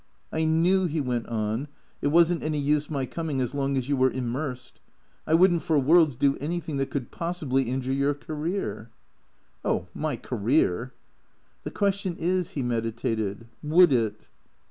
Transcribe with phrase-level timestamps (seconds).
[0.31, 1.67] "I knew," he went on,"
[2.01, 4.79] it was n't any use my coming as long as you were irumersed.
[5.27, 8.89] I would n't for worlds do anything that could possibly injure your career.""
[9.63, 10.91] Oh— my career
[11.65, 14.21] ""The question is," he meditated," would it